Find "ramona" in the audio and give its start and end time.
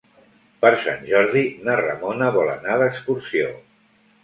1.83-2.33